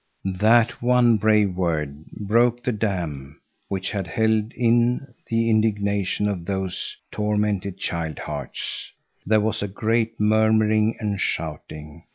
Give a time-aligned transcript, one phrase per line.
[0.25, 6.97] That one brave word broke the dam which had held in the indignation of those
[7.11, 8.91] tormented child hearts.
[9.27, 12.05] There was a great murmuring and shouting.